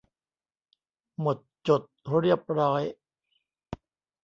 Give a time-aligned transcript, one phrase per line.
[1.21, 1.81] หมดจด
[2.19, 2.81] เรียบร้อย